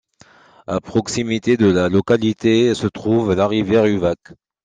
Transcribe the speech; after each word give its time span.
À 0.65 0.79
proximité 0.81 1.57
de 1.57 1.67
la 1.67 1.87
localité 1.87 2.73
se 2.73 2.87
trouve 2.87 3.33
la 3.35 3.47
rivière 3.47 3.85
Uvac. 3.85 4.17